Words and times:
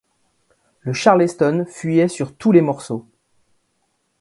Le 0.79 0.93
charleston 0.93 1.63
fuyait 1.69 2.07
sur 2.07 2.33
tous 2.35 2.51
les 2.51 2.61
morceaux. 2.61 3.07